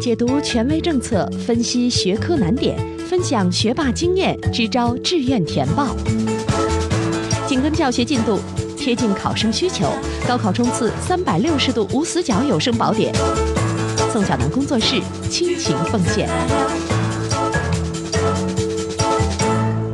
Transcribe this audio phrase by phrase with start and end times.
[0.00, 2.74] 解读权威政策，分析学科难点，
[3.06, 5.94] 分享学霸经验，支招志愿填报。
[7.46, 8.40] 紧跟教学进度，
[8.78, 9.92] 贴近考生需求，
[10.26, 13.14] 高考冲刺三百六十度无死角有声宝典。
[14.10, 16.26] 宋小南工作室倾情奉献。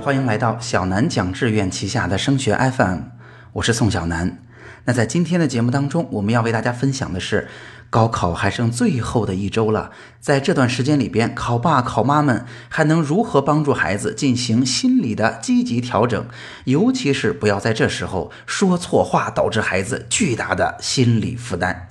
[0.01, 2.99] 欢迎来到小南讲志愿旗下的升学 FM，
[3.55, 4.46] 我是宋小南。
[4.87, 7.49] 那在今天的节目当中，我们要为大家分享的是，
[7.91, 9.91] 高考还剩最后的一周了，
[10.21, 16.25] 在这段时间里边，考爸考妈们还能如何帮助孩子进行心理的积极调整？
[16.65, 21.89] 尤其是不要在这时候说错话，导致孩子巨大的心理负担。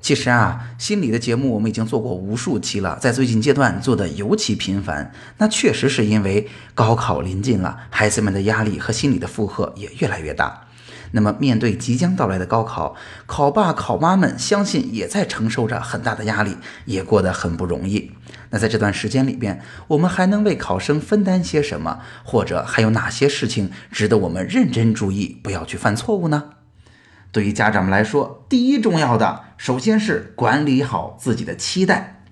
[0.00, 5.12] 其实啊，心理的节目我们已经做过无数期了，在最近阶段做的尤其频繁。
[5.38, 10.63] 那确实是因为高考临近了，孩子们的压力和心理的负荷也越来越大。
[11.16, 12.96] 那么，面对即将到来的高考，
[13.26, 16.56] 考爸考妈们相信也在承受着很大的压力，
[16.86, 18.10] 也过得很不容易。
[18.50, 22.00] 那在这段时间里边，我们还能为考生分担些什么？
[22.24, 26.50] 或者还有哪些事情值得我们认真注意，不要去犯错误呢？
[27.30, 32.22] 对于家长们来说，第一重要的，首先是管理好自己的期待。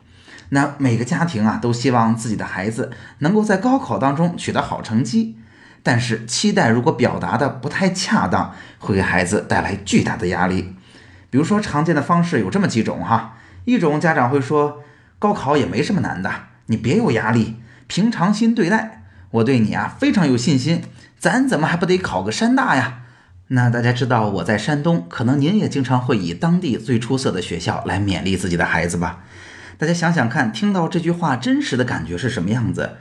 [0.48, 5.36] 那每个家庭啊，都希望自己的孩子能够在高考当中取得好成绩。
[5.82, 10.76] 但是期待如果表达的不太恰当，会给孩子带来巨大的压力。
[11.28, 14.82] 比如说常见的方式有这么几种哈，一种家长会说，
[15.18, 16.30] 高考也没什么难的，
[16.66, 20.82] 你别有压力，平常心对待，我对你啊非常有信心，
[21.18, 22.98] 咱怎么还不得考个山大呀？
[23.48, 29.24] 那大家知道我在山东，可能您也经常会以当地最出色的学校来勉励自己的孩子吧？
[29.78, 32.98] 大家想想看，听到这句话真实的感觉是什么样子？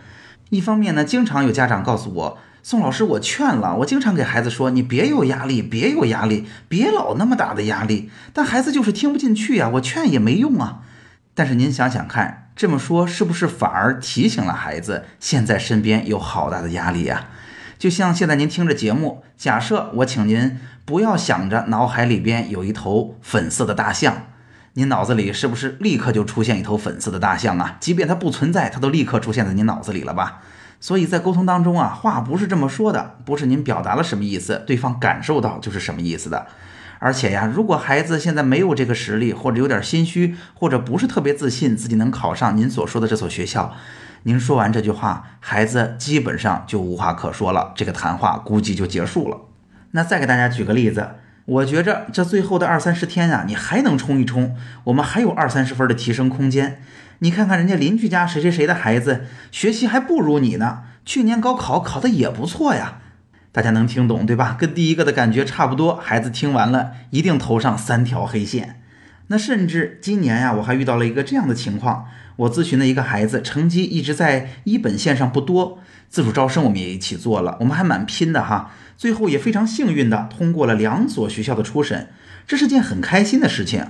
[0.49, 2.38] 一方面呢，经常有家长告诉我。
[2.63, 8.11] 宋老师，我劝了，我经常给孩子说，你别有压力，别有压力，别老那么大的压力。
[8.33, 10.81] 但孩子就是听不进去呀，我劝也没用啊。
[11.33, 17.29] 但是您想想看，这么说是不是反而提醒了孩子，现在身边有好大的压力呀？
[17.79, 24.27] 就像现在您听着节目，假设我请您不要想着脑海里边有一头粉色的大象，
[24.73, 27.77] 您脑子里是不是立刻就出现一头粉色的大象啊？
[27.79, 30.41] 即便它不存在，它都立刻出现在您脑子里了吧？
[30.81, 36.47] 所以在沟通当中啊，话不是这么说的，不是您表达了什么意思，对方感受到就是什么意思的。
[36.97, 43.74] 而且呀，如果孩子现在没有这个实力，或者有点心虚，或者不是特别自信自己能考上您所说的这所学校，
[44.24, 49.38] 您说完这句话，孩子基本上就无话可说了，这个谈话估计就结束了。
[49.92, 51.09] 那再给大家举个例子，
[51.51, 56.81] 我觉着这最后的二三十天啊，你还能冲一冲，我们还有二三十分的提升空间。
[57.19, 63.00] 你看看人家邻居家谁谁谁的孩子学习还不如你呢，去年高考考的也不错呀，
[63.51, 64.56] 大家能听懂对吧？
[64.57, 65.95] 跟第一个的感觉差不多。
[65.97, 68.81] 孩子听完了一定头上三条黑线。
[69.28, 72.06] 那甚至今年呀，我还遇到了一个这样的情况，
[72.41, 75.79] 我咨询的一个孩子成绩一直在一本线上不多，
[76.09, 82.09] 自主招生我们也一起做了，我们还蛮拼的哈，最后也非常幸运的通过了两所学校的初审，
[82.47, 83.85] 这是件很开心的事情。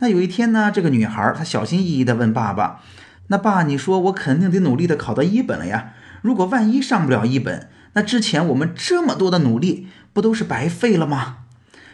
[0.00, 2.80] 那有一天呢，这个女孩她小心翼翼地问爸爸
[3.28, 5.92] ：“那爸，你说我肯定得努力的考到一本了呀？
[6.22, 11.36] 如果万一上不了一本，那之前我们这么多的努力不都是白费了吗？”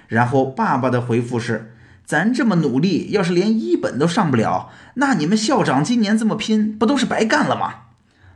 [0.09, 1.75] 然后爸爸的回复是
[2.09, 7.75] ：“咱这么努力，要是连一本都上不了，那你们校长今年这么拼，不都是白干了吗？”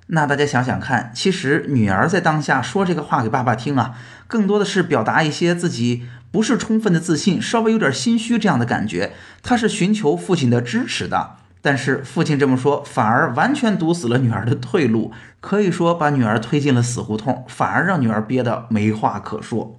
[0.08, 3.94] 那大家想想看，其实女儿在当下说这个话给爸爸听啊，
[4.26, 6.02] 更多的是表达一些自己。
[6.30, 9.12] 不是充分的自信，稍微有点心虚这样的感觉，
[9.42, 11.36] 他是寻求父亲的支持的。
[11.62, 19.78] 但是父亲这么说，反而完全堵死了女儿的退路，可以说把女儿推进了死胡同，反而让女儿憋得没话可说。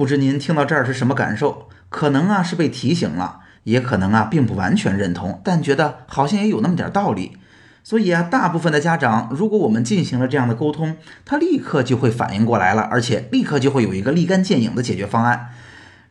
[0.00, 1.68] 不知您听到这儿是什么感受？
[1.90, 7.36] 可能啊是被提醒了，也可能啊并不完全认同，但觉得好像也有那么点道理。
[7.84, 10.96] 所以啊，大部分的家长，如果我们进行了这样的沟通，
[11.26, 15.50] 他立刻就会反应过来了，而且立刻就会有一个立竿见影的解决方案。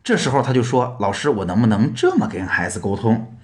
[0.04, 3.34] 这时候他就说：“老师，我能不能这么跟孩子沟通？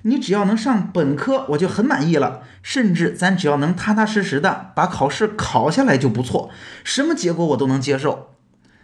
[0.00, 2.40] 你只要能上本科，我就很满意了。
[2.62, 6.48] 甚至咱只要能踏踏实实的把考试考下来就不错，
[6.82, 8.28] 什么结果我都能接受。”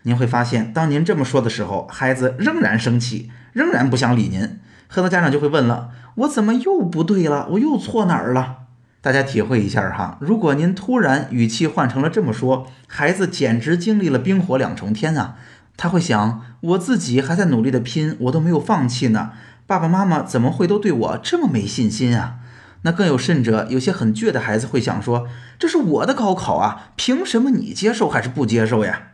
[0.06, 4.60] 您会发现，当您这么说的时候，孩子仍然生气，仍然不想理您。
[4.86, 7.48] 很多家长就会问了：“我怎么又不对了？
[7.50, 8.58] 我又错哪儿了？”
[9.02, 15.34] 大家体会一下哈，如果您突然语气换成了这么说，孩子简直经历了冰火两重天啊！
[15.76, 19.32] 他会想，我自己还在努力的拼，我都没有放弃呢。
[19.66, 22.36] 爸爸妈妈怎么会都对我这么没信心啊？
[22.82, 25.26] 那更有甚者，有些很倔的孩子会想说，
[25.58, 29.08] 这是我的高考啊，凭什么你接受还是不接受呀？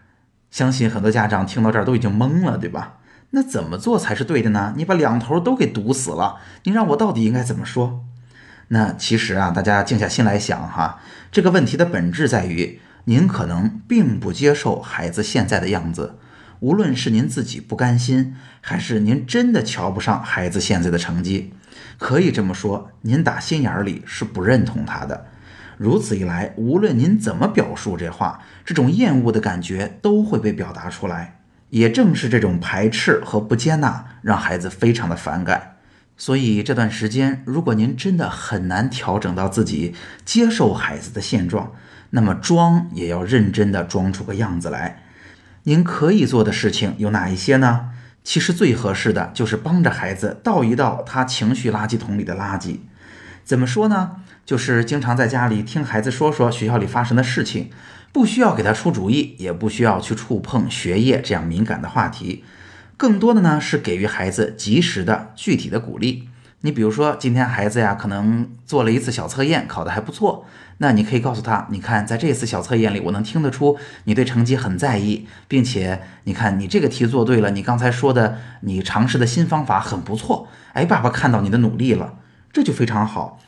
[0.53, 2.99] 相信很多家长听到这儿都已经懵了，对吧？
[3.31, 4.75] 那怎么做才是对的呢？
[4.77, 8.05] 你把两头都给堵死了，你让我到底应该怎么说？
[8.69, 11.01] 那其实啊，大家静下心来想哈，
[11.31, 16.19] 这个问题的本质在于，您可能并不接受孩子现在的样子，
[16.61, 21.55] 无论是您自己不甘心，还是您真的瞧不上孩子现在的成绩，
[21.97, 25.29] 可以这么说，您打心眼里是不认同他的。
[25.83, 31.41] 如此一来，无论您怎么表述这话，这种厌恶的感觉都会被表达出来。
[31.71, 35.79] 也正是这种排斥和不接纳，让孩子非常的反感。
[36.17, 41.73] 所以这段时间，如果您真的很难调整到自己接受孩子的现状，
[42.11, 45.03] 那么装也要认真的装出个样子来。
[45.65, 47.91] 您可以做的事情有哪一些呢？
[48.23, 52.79] 其实最合适的就是帮着孩子倒一倒他情绪垃圾桶里的垃圾。
[53.45, 54.22] 怎么说呢？
[54.45, 57.71] 就是经常在家里听孩子说说学校里发生的事情，
[58.13, 62.45] 不需要给他出主意，也不需要去触碰学业这样敏感的话题，
[62.97, 66.29] 更多的呢是给予孩子及时的具体的鼓励。
[66.65, 70.45] 你比如说，今天孩子呀可能做了一次小测验，考得还不错，
[70.79, 82.15] 那你可以告诉他，你看在这次小测验里，我能听得出你对成绩很在意，并且你看你这个题做对了，你刚才说的你尝试的新方法很不错，哎，爸爸看到你的努力了，
[82.53, 83.41] 这就非常好。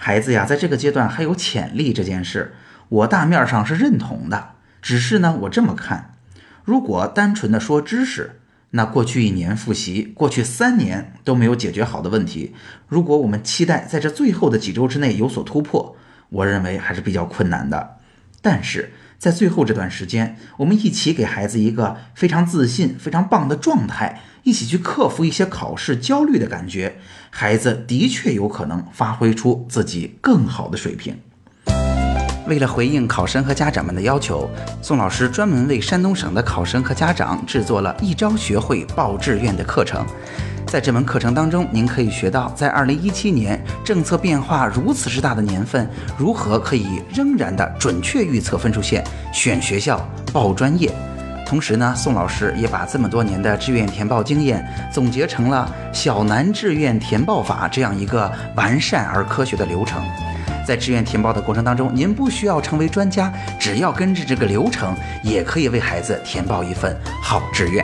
[0.00, 2.54] 孩子呀，在这个阶段还有潜力这件事，
[2.88, 4.50] 我大面上是认同的。
[4.80, 6.14] 只是呢，我这么看，
[6.62, 8.38] 如果单纯的说知识，
[8.70, 12.54] 那过去一年复习，过去三年都没有解决好的问题，
[12.86, 15.96] 如果我们期待在这最后的几周之内有所突破，
[16.28, 17.96] 我认为还是比较困难的。
[18.40, 24.20] 但是在最后这段时间，我们一起给孩子一个非常自信、非常棒的状态。
[24.48, 26.96] 一起去克服一些考试焦虑的感觉，
[27.28, 31.14] 孩子的确有可能发挥出自己更好的水平。
[32.46, 34.48] 为了回应考生和家长们的要求，
[34.80, 40.02] 宋老师专门为山东省的考生和家长制作了一招学会报志愿的课程。
[40.66, 45.86] 在这门课程当中，您可以学到，在2017年政策变化如此之大的年份，
[46.16, 50.00] 如何可以仍然的准确预测分数线、选学校、
[50.32, 50.90] 报专业。
[51.48, 54.62] 同时呢，宋老师也把这么多年的志愿填报经验
[54.92, 60.02] 总结成了“小南志愿填报法”这样一个完善而科学的流程。
[60.66, 67.82] 在志愿填报的过程当中，您不需要成为专家，只要跟着这个流程，也可以为孩子填报一份好志愿。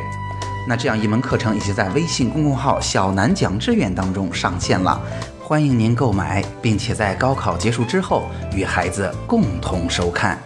[0.69, 5.00] 那这样一门课程已经在微信公众号“小南讲志愿”当中上线了，
[5.40, 8.25] 欢迎您购买，并且在高考结束之后
[8.55, 10.38] 与孩子共同收看。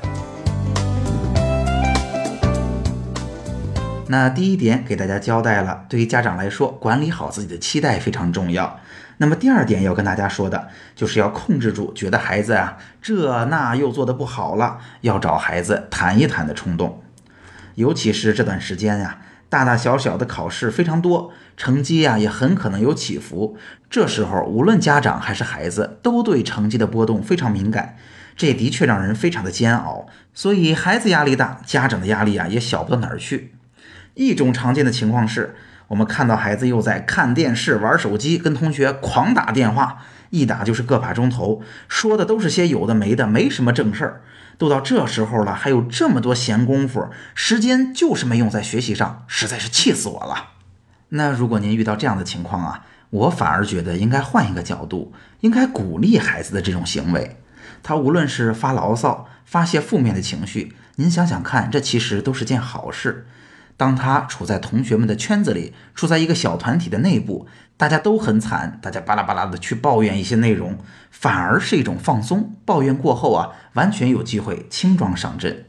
[4.10, 8.81] 那第一点给大家交代了，对于家长来说，管理好自己的期待非常重要。
[9.19, 17.02] 那么第二点要跟大家说的，就是要控制住觉得孩子啊这那又做的不好了，要找孩子谈一谈的冲动。
[17.75, 19.19] 尤其是这段时间呀，
[19.49, 23.58] 大大小小的考试非常多，成绩呀也很可能有起伏。
[23.90, 27.96] 这时候无论家长还是孩子，都对成绩的波动非常敏感，
[28.37, 30.06] 这的确让人非常的煎熬。
[30.32, 33.52] 所以孩子压力大，家长的压力啊也小不到哪儿去。
[34.18, 35.54] 一种常见的情况是，
[35.86, 39.98] 我们看到孩子又在看电视、玩手机，跟同学狂打电话，
[40.30, 44.20] 一打就是个把钟头，说的都是些有的没的，没什么正事儿。
[44.56, 50.48] 都到这时候了，还有这么多闲工夫，时间就是没用在学习上，实在是气死我了。
[51.10, 55.12] 那如果您遇到这样的情况啊，我反而觉得应该换一个角度，
[55.42, 57.36] 应该鼓励孩子的这种行为。
[57.84, 63.28] 他无论是发牢骚、发泄负面的情绪，您想想看，这其实都是件好事。
[63.78, 70.76] 当他处在同学们的圈子里，处在一个小团体的内部，大家都很惨，大家巴拉巴拉的去抱怨一些内容，
[71.12, 72.56] 反而是一种放松。
[72.64, 75.64] 抱怨过后啊，完全有机会轻装上阵。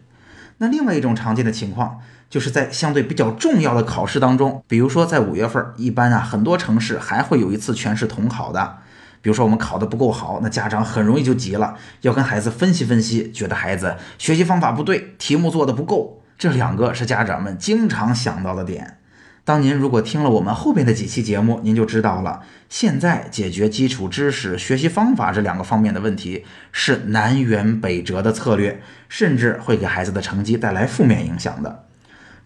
[0.57, 1.99] 那另外一种常见的情况，
[2.31, 8.79] 就是在相对比较重要的考试当中，比如说在五月份，一般啊很多城市还会有一次全市统考的。
[9.21, 16.18] 比如说我们考得不够好，那家长很容易就急了，要跟孩子分析分析，觉得孩子学习方法不对，题目做的不够。
[16.39, 18.95] 这两个是家长们经常想到的点。
[19.43, 22.43] 当您如果听了我们后边的几期节目，您就知道了。
[22.69, 31.87] 现在解决基础知识、学习方法这两个方面的问题是南辕北辙的策略，甚至会给孩子的成绩带来负面影响的。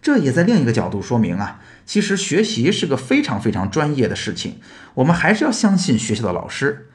[0.02, 4.58] 这也在另一个角度说明啊，其实学习是个非常非常专业的事情。
[4.94, 6.88] 我们还是要相信学校的老师，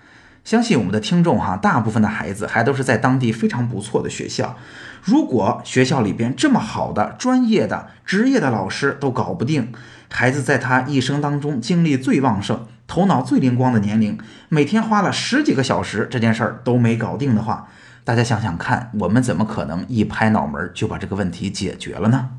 [0.43, 4.55] 相信我们的听众哈，大部分的孩子还都是在当地非常不错的学校。
[5.03, 9.71] 如果学校里边这么好的、专业的、职业的老师都搞不定，
[10.09, 14.17] 孩子在他一生当中精力最旺盛、头脑最灵光的年龄，
[14.49, 17.67] 每天花了十几个小时这件事儿都没搞定的话，
[18.03, 22.29] 大家想想看，我们怎么可能一拍脑门就把这个问题解决了呢？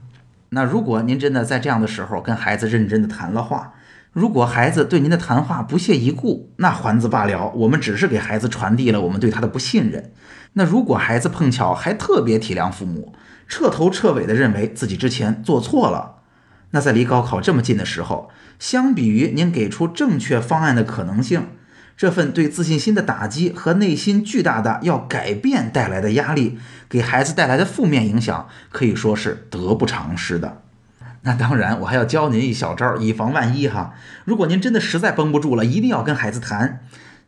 [0.51, 3.73] 那如果您真的在这样的时候跟孩子认真的谈了话，
[4.13, 10.13] 如果孩子对您的谈话不屑一顾，那还则罢了，我们只是给孩子传递了我们对他的不信任。
[10.55, 13.13] 那如果孩子碰巧还特别体谅父母，
[13.47, 16.17] 彻头彻尾地认为自己之前做错了，
[16.73, 21.47] 那在离高考这么近的时候，相比于您给出正确方案的可能性，
[21.97, 30.63] 这份对自信心的打击和内心巨大的要改变带来的压力，给孩子带来的负面影响，可以说是得不偿失的。
[31.23, 33.95] 那当然，我还要教您一小招，以防万一哈。
[34.25, 36.81] 如果您真的实在绷不住了，一定要跟孩子谈。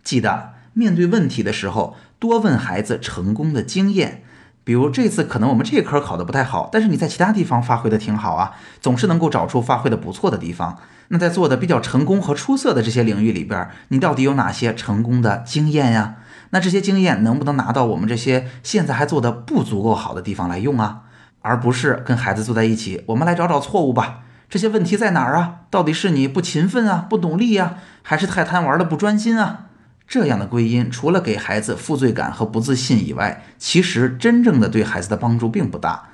[0.02, 4.25] 记得面对问题的时候，多问孩子成功的经验。
[4.64, 10.78] 比如这次可能我们这科考的不太好，但是你在其他地方发挥的挺好啊，总是能够找出发挥的不错的地方。
[11.08, 16.14] 那在做的比较成功和出色的这些领域里边，你到底有哪些成功的经验呀？
[16.50, 21.02] 那这些经验能不能拿到我们这些现在还做的不足够好的地方来用啊？
[21.42, 24.20] 而不是跟孩子坐在一起，我们来找找错误吧。
[24.49, 25.61] 这些问题在哪儿啊？
[25.70, 29.66] 到底是你不勤奋啊，不努力呀，还是太贪玩了不专心啊？
[30.06, 36.08] 这样的归因，除了给孩子负罪感和不自信以外，其实真正的对孩子的帮助并不大。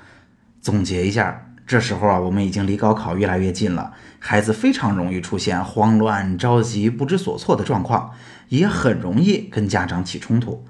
[0.61, 8.11] 总结一下，这时候啊，我们已经离高考越来越近了，孩子非常容易出现慌乱、着急、不知所措的状况，
[8.47, 10.65] 也很容易跟家长起冲突。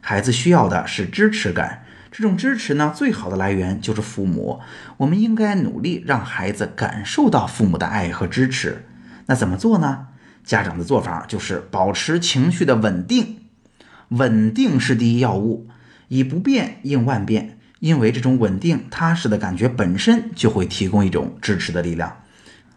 [0.00, 1.84] 孩子需要的是支持感。
[2.10, 4.60] 这种支持呢，最好的来源就是父母。
[4.96, 8.84] 我们应该努力让孩子感受到父母的爱和支持。
[9.26, 10.08] 那怎么做呢？
[10.42, 13.38] 家长的做法就是保持情绪的稳定，
[14.08, 15.68] 稳定是第一要务，
[16.08, 17.58] 以不变应万变。
[17.78, 22.22] 因为这种稳定踏实的感觉本身就会提供一种支持的力量。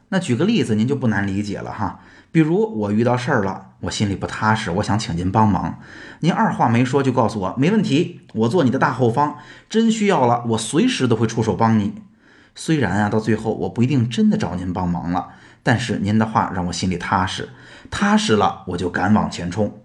[0.10, 2.00] 那举个例子，您就不难理解了哈。
[2.34, 5.78] 比如我遇到事儿了，我心里不踏实，我想请您帮忙。
[6.22, 9.36] 您二话没说就告诉我没问题，我做你的大后方，
[9.70, 11.94] 真需要了，我随时都会出手帮你。
[12.56, 15.28] 虽然啊，到最后我不一定真的找您帮忙了，
[15.62, 17.50] 但是您的话让我心里踏实，
[17.92, 19.80] 踏实了我就敢往前冲。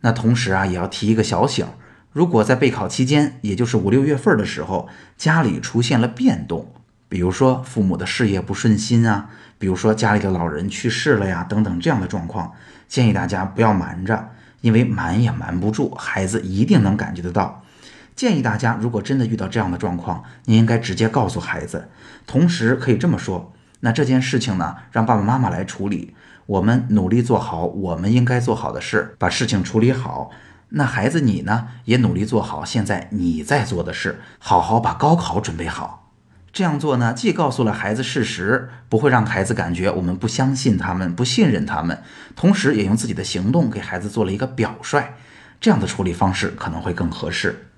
[0.00, 1.66] 那同时啊，也要提一个小醒：
[2.10, 6.72] 如果在备考期间，也就是五六月份的时候，家里出现了变动。
[7.10, 9.28] 比如说父母的事业不顺心啊，
[9.62, 12.52] 比如说家里的老人去世了呀，等等这样的状况，
[12.88, 17.62] 建议大家不要瞒着，因为瞒也瞒不住，孩子一定能感觉得到。
[18.16, 21.88] 建议大家，如果真的遇到这样的状况，你应该直接告诉孩子，
[22.26, 26.16] 同时可以这么说：那这件事情呢，让爸爸妈妈来处理，
[26.46, 30.32] 我们努力做好我们应该做好的事，把事情处理好。
[30.70, 36.01] 那孩子你呢，也努力做好现在你在做的事，好好把高考准备好。
[36.52, 42.02] 这样做呢，既告诉了孩子事实，不会让孩子感觉我们不相信他们、不信任他们，
[42.36, 45.14] 同时也用自己的行动给孩子做了一个表率。
[45.60, 47.68] 这样的处理方式可能会更合适。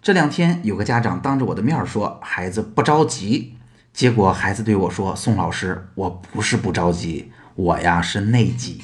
[0.00, 3.58] 这两天有个家长当着我的面说孩子不着急，
[3.92, 8.82] 结果孩子对我说：“宋老师，我不是不着急，我呀是内急。”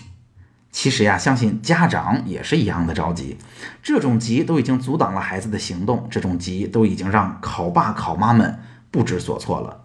[0.71, 3.39] 其实呀，相信家长也是一样的着急。
[3.83, 8.59] 这种急都已经阻挡了孩子的行动，这种急都已经让考爸考妈们。
[8.91, 9.83] 不知所措了，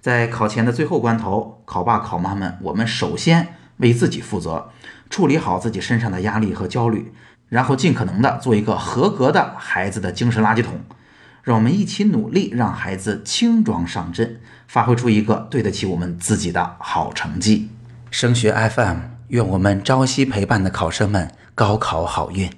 [0.00, 4.70] 在考前的最后关头，考爸考妈们，我们首先为自己负责，
[5.10, 7.12] 处理好自己身上的压力和焦虑，
[7.48, 10.80] 然后尽可能的做一个合格的孩子的精神垃圾桶。
[11.42, 17.68] 让我们一起努力，让孩子轻装上阵，发挥出一个对得起我们自己的好成绩。
[18.10, 18.96] 升学 FM，
[19.28, 22.50] 愿我们朝夕陪伴的考生们高考好运。